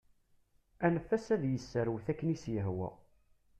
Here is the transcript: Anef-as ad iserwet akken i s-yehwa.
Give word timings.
Anef-as 0.85 1.25
ad 1.35 1.43
iserwet 1.57 2.07
akken 2.11 2.33
i 2.35 2.37
s-yehwa. 2.43 2.89